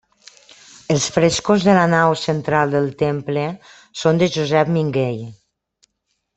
[0.93, 3.45] Els frescos de la nau central del temple
[4.05, 5.25] són de Josep Minguell.